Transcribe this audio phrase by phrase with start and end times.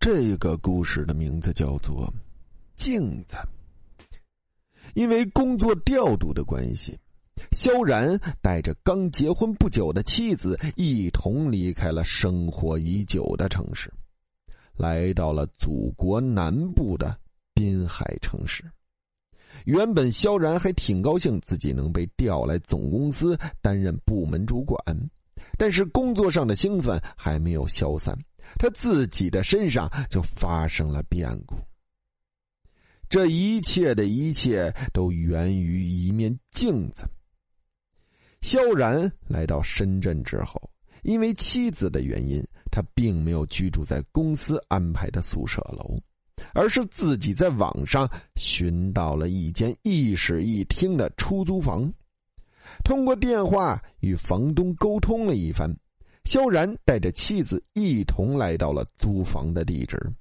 [0.00, 2.06] 这个故事的名字叫做
[2.74, 3.36] 《镜子》。
[4.94, 6.98] 因为工作调度的关系，
[7.52, 13.92] 萧然带着刚结婚不久的妻子一同离开了生活已久的城市，
[14.74, 17.14] 来到了祖国南部的
[17.52, 18.64] 滨海城市。
[19.66, 24.80] 原本萧然还挺高兴自己能被调来总公司担任部门主管，
[25.58, 28.18] 但是工作上的兴奋还没有消散，
[28.58, 31.56] 他自己的身上就发生了变故。
[33.08, 37.02] 这一切的一切都源于一面镜子。
[38.40, 40.70] 萧然来到深圳之后，
[41.02, 45.98] 因为妻子的原因，他并没有居住在公司安排的宿舍楼。
[46.54, 51.92] 而是自己在网上寻到了一间一室一厅的出租房，
[52.82, 55.76] 通过电话与房东沟通了一番，
[56.30, 60.12] 萧然带着妻子一同来到了租房的地址。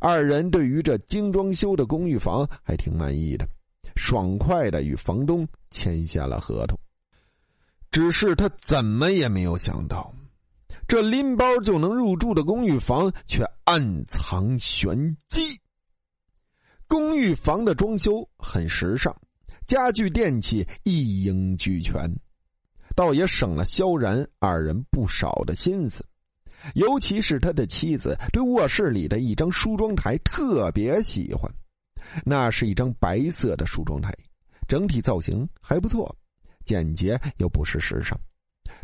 [0.00, 3.48] 二人对于这精装修的公寓房还挺满意的，
[3.94, 6.76] 爽快的与房东签下了合同。
[7.92, 10.12] 只是他怎么也没有想到。
[10.88, 15.60] 这拎包就能入住的公寓房，却暗藏玄机。
[16.88, 19.16] 公寓房的装修很时尚，
[19.64, 22.16] 家具电器一应俱全，
[22.94, 26.04] 倒也省了萧然二人不少的心思。
[26.74, 31.50] 尤其是他的妻子，对卧室里的一张梳妆台特别喜欢。
[32.24, 34.12] 那是一张白色的梳妆台，
[34.68, 36.14] 整体造型还不错，
[36.64, 38.18] 简洁又不失时尚。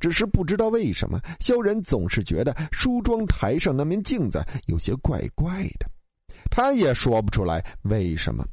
[0.00, 5.88] 只是不知道为什么，萧然总是觉得梳妆台上那面镜子有些怪怪的，
[6.50, 8.44] 他也说不出来为什么。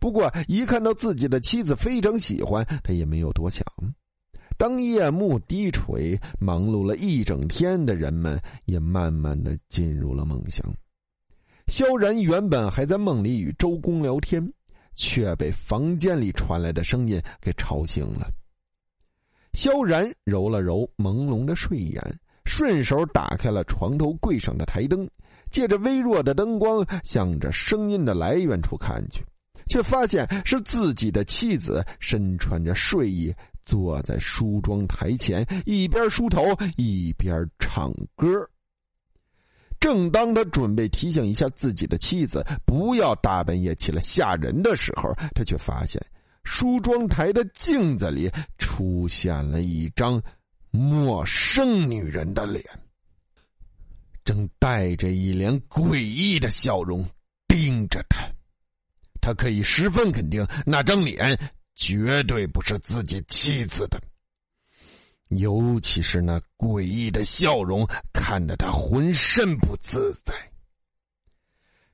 [0.00, 3.66] 不过一看到自己的妻子非常喜欢，他也没有多想。
[4.56, 10.64] 当夜幕低垂，忙碌了一整天的人们也慢慢的进入了梦乡。
[11.68, 14.52] 萧然原本还在梦里与周公聊天，
[14.94, 18.30] 却被房间里传来的声音给吵醒了。
[19.52, 25.08] 萧然揉了揉朦胧的睡眼，顺手打开了床头柜上的台灯，
[25.50, 29.24] 借着微弱的灯光，向着声音的来源处看去，
[29.66, 33.34] 却发现是自己的妻子身穿着睡衣，
[33.64, 36.42] 坐在梳妆台前，一边梳头
[36.76, 38.48] 一边唱歌。
[39.80, 46.00] 正当他准备提醒一下自己的妻子不要大半夜起来吓人的时候，他却发现。
[46.44, 50.22] 梳妆台的镜子里出现了一张
[50.72, 52.64] 陌生女人的脸，
[54.24, 57.08] 正带着一脸诡异的笑容
[57.46, 58.28] 盯着他。
[59.20, 61.38] 他可以十分肯定，那张脸
[61.82, 64.00] 绝对不是自己妻子的。
[65.30, 70.32] 尤其是那诡异的笑容，看得他浑身不自在。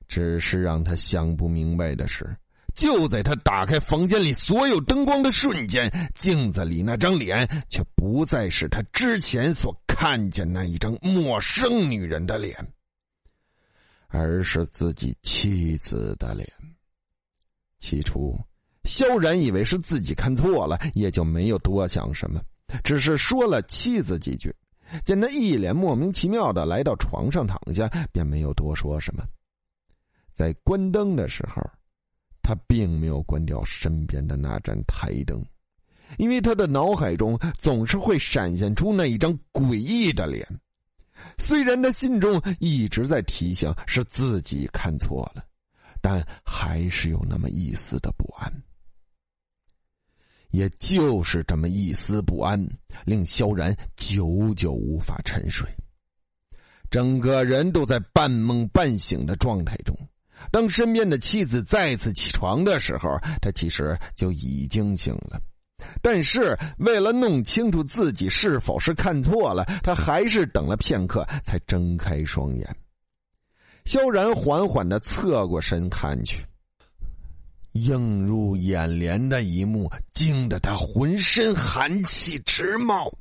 [0.07, 2.37] 只是让他想不明白的是。
[2.75, 12.71] 就在他打开房间里所有灯光的瞬间，镜子里那张脸却不再是他之前所看见那一张陌生女人的脸，
[14.07, 16.47] 而是自己妻子的脸。
[17.79, 18.37] 起初，
[18.83, 22.41] 萧然以为是自己看错了，也就没有多想什么，
[22.83, 24.55] 只是说了妻子几句。
[25.05, 29.23] 见他一脸莫名其妙的来到床上躺下，便没有多说什么。
[30.33, 31.61] 在关灯的时候。
[32.41, 35.45] 他并没有关掉身边的那盏台灯，
[36.17, 40.59] 因为他的脑海中总是会闪现出那一张诡异的脸。
[41.37, 45.43] 虽然他心中一直在提醒是自己看错了，
[46.01, 48.51] 但还是有那么一丝的不安。
[50.51, 52.67] 也就是这么一丝不安，
[53.05, 55.69] 令萧然久久无法沉睡，
[56.89, 59.95] 整个人都在半梦半醒的状态中。
[60.51, 65.41] 当身边的妻子再次起床的时候，他其实就已经醒了，
[66.01, 72.75] 但是为了弄清楚自己是否是看错了，他还是等了片刻才睁开双眼。
[73.85, 76.45] 萧然缓缓的侧过身看去，
[77.73, 83.11] 映入眼帘的一幕惊得他浑身寒气直冒，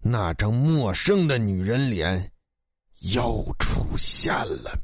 [0.00, 2.30] 那张陌生的女人脸
[3.00, 4.78] 又出现了。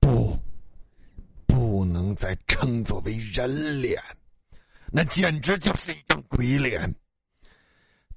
[0.00, 0.36] 不，
[1.46, 4.00] 不能再称作为人脸，
[4.90, 6.94] 那简直就是一张鬼脸。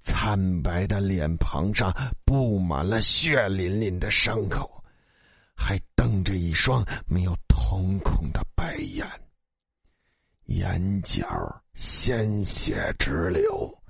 [0.01, 1.91] 惨白的脸庞上
[2.25, 4.83] 布满了血淋淋的伤口，
[5.55, 9.07] 还瞪着一双没有瞳孔的白眼，
[10.45, 11.27] 眼角
[11.73, 13.81] 鲜血直流，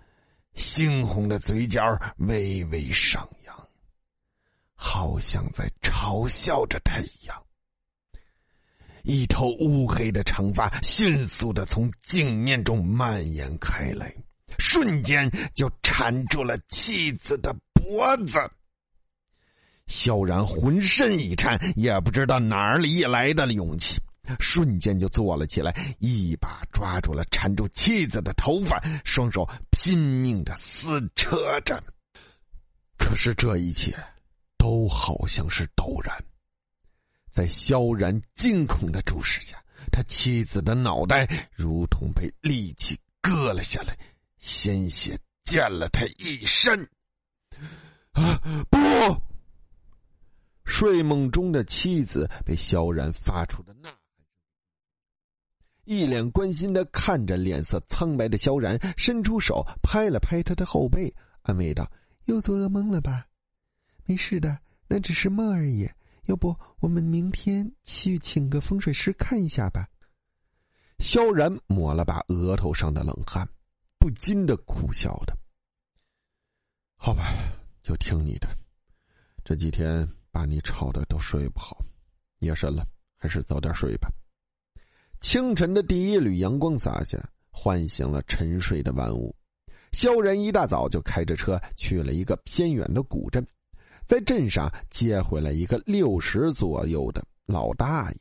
[0.56, 1.81] 猩红的嘴角
[2.18, 3.68] 微微上扬，
[4.74, 7.44] 好像在嘲笑着他一样。
[9.04, 14.16] 一头乌黑的长发迅速的从镜面中蔓延开来，
[14.58, 18.34] 瞬间就缠住了妻子的脖子。
[19.88, 24.01] 萧然浑身一颤，也不知道哪里来的勇气，
[24.39, 31.83] 瞬间就坐了起来，一把抓住了缠住妻子的头发，双手拼命的撕扯着。
[32.98, 33.95] 可是这一切，
[34.57, 36.24] 都好像是陡然。
[37.30, 39.62] 在萧然惊恐的注视下，
[39.92, 43.98] 他妻子的脑袋如同被利器割了下来，
[44.39, 46.89] 鲜血溅了他一身。
[48.13, 48.39] 啊！
[48.69, 48.77] 不！
[50.63, 53.89] 睡梦中的妻子被萧然发出的呐
[55.86, 61.90] 一脸关心的看着脸色苍白的萧然，伸出手拍了拍他的后背，安慰道
[62.26, 63.28] ：“又做噩梦了吧？
[64.06, 65.90] 没事的，那只是梦而已。
[66.26, 69.88] 要不我们明天去请个风水师看一下吧？”
[71.00, 73.48] 萧然抹了把额头上的冷汗，
[73.98, 75.38] 不禁的苦笑的
[76.98, 77.32] ：“好吧，
[77.82, 78.48] 就听你的。
[79.44, 81.78] 这几天……”把你吵的都睡不好，
[82.40, 82.86] 夜深了，
[83.16, 84.12] 还是早点睡吧。
[85.19, 87.17] 清晨的第一缕阳光洒下，
[87.50, 89.35] 唤醒了沉睡的万物。
[89.91, 93.45] 萧然一大早就开着车去了一个偏远的古镇，
[94.06, 98.17] 在镇上接回来一个六十左右的老大爷。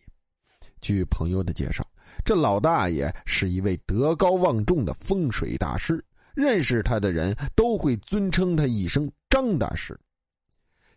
[0.80, 1.86] 据朋友的介绍，
[2.24, 6.02] 这老大爷是一位德高望重的风水大师，
[6.34, 9.98] 认识他的人都会尊称他一声张大师。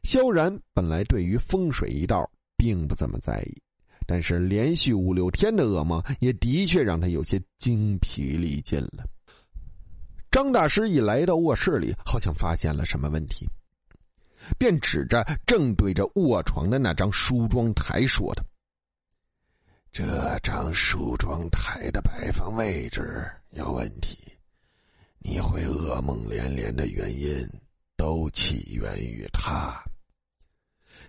[0.03, 3.61] 萧然本来对于风水一道并不怎么在意，
[4.07, 9.06] 但是连续五六天的噩梦也的确让他有些精疲力尽了。
[10.31, 13.48] 张大师一来到卧室里，好像发现了什么问题，
[14.57, 18.45] 便指着正对着卧床的那张梳妆台说的
[19.92, 24.18] ：“这张梳妆台的摆放位置有问题，
[25.19, 27.45] 你会噩梦连连的原因
[27.98, 29.83] 都起源于他。”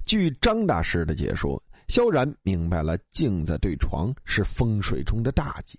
[0.07, 5.79] 据张大师的解说，萧然明白了镜子对床是风水中的大忌，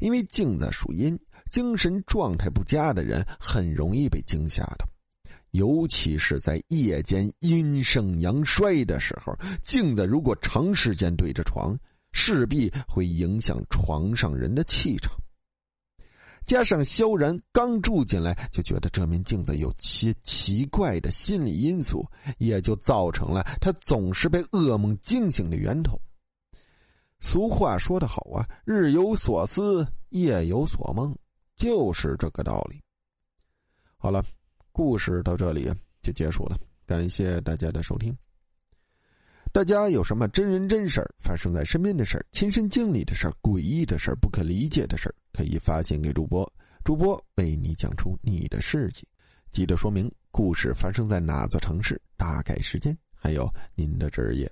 [0.00, 1.18] 因为镜子属阴，
[1.50, 4.88] 精神状态不佳的人很容易被惊吓的，
[5.50, 11.78] 尤其是在夜间阴盛阳衰的时候，镜子如果长时间对着床，
[12.12, 15.12] 势必会影响床上人的气场。
[16.50, 22.04] 加上萧然刚住进来就觉得这面镜子有些奇怪的心理因素，
[22.38, 26.00] 也就造成了他总是被噩梦惊醒的源头。
[27.20, 31.16] 俗话说得好啊，“日有所思，夜有所梦”，
[31.54, 32.80] 就是这个道理。
[33.96, 34.20] 好了，
[34.72, 35.72] 故事到这里
[36.02, 38.12] 就结束了，感谢大家的收听。
[39.52, 46.50] 大家有什么真人真事儿发生在身边的事儿、亲身经历的事儿、诡异的事儿、不可理解的事儿，可以发信给主播，
[46.84, 49.04] 主播为你讲出你的事迹。
[49.50, 54.48] 记得说明故事发生在哪座城市、大概时间，还有您的职业。